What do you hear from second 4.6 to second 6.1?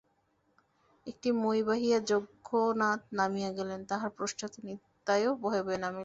নিতাইও ভয়ে ভয়ে নামিল।